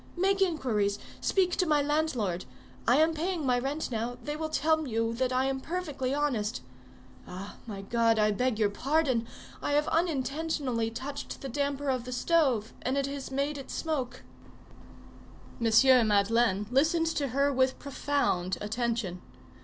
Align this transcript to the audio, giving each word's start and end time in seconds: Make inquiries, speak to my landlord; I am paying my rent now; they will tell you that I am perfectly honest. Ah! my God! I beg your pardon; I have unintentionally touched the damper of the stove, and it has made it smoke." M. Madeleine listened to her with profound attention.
Make 0.17 0.41
inquiries, 0.41 0.97
speak 1.21 1.55
to 1.57 1.67
my 1.67 1.79
landlord; 1.79 2.45
I 2.87 2.95
am 2.97 3.13
paying 3.13 3.45
my 3.45 3.59
rent 3.59 3.91
now; 3.91 4.17
they 4.23 4.35
will 4.35 4.49
tell 4.49 4.87
you 4.87 5.13
that 5.13 5.31
I 5.31 5.45
am 5.45 5.59
perfectly 5.61 6.11
honest. 6.11 6.63
Ah! 7.27 7.57
my 7.67 7.83
God! 7.83 8.17
I 8.17 8.31
beg 8.31 8.57
your 8.57 8.71
pardon; 8.71 9.27
I 9.61 9.73
have 9.73 9.87
unintentionally 9.89 10.89
touched 10.89 11.41
the 11.41 11.49
damper 11.49 11.91
of 11.91 12.05
the 12.05 12.11
stove, 12.11 12.73
and 12.81 12.97
it 12.97 13.05
has 13.05 13.29
made 13.29 13.59
it 13.59 13.69
smoke." 13.69 14.23
M. 15.63 16.07
Madeleine 16.07 16.65
listened 16.71 17.05
to 17.05 17.27
her 17.27 17.53
with 17.53 17.77
profound 17.77 18.57
attention. 18.59 19.21